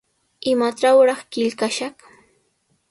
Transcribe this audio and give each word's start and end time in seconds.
¿Imatrawraq 0.51 1.21
qillqashaq? 1.31 1.95